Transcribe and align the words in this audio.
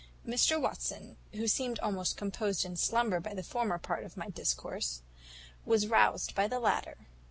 "Mr 0.27 0.59
Watson, 0.59 1.15
who 1.33 1.47
seemed 1.47 1.77
almost 1.77 2.17
composed 2.17 2.65
in 2.65 2.75
slumber 2.75 3.19
by 3.19 3.35
the 3.35 3.43
former 3.43 3.77
part 3.77 4.03
of 4.03 4.17
my 4.17 4.29
discourse, 4.29 5.03
was 5.63 5.85
roused 5.87 6.33
by 6.33 6.47
the 6.47 6.59
latter. 6.59 7.05